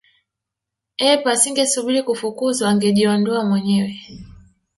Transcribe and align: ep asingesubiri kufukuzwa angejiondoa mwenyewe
ep 1.09 1.21
asingesubiri 1.33 1.99
kufukuzwa 2.07 2.65
angejiondoa 2.71 3.41
mwenyewe 3.49 3.93